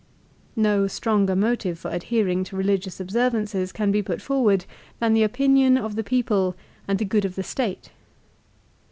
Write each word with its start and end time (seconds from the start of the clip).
l 0.57 0.63
No 0.63 0.87
stronger 0.87 1.35
motive 1.35 1.77
for 1.77 1.91
adhering 1.91 2.43
to 2.45 2.55
religious 2.55 2.99
observances 2.99 3.71
can 3.71 3.91
be 3.91 4.01
put 4.01 4.19
forward 4.19 4.65
than 4.99 5.13
the 5.13 5.21
opinion 5.21 5.77
of 5.77 5.95
the 5.95 6.03
people 6.03 6.55
and 6.87 6.97
the 6.97 7.05
good 7.05 7.23
of 7.23 7.35
the 7.35 7.43
State. 7.43 7.91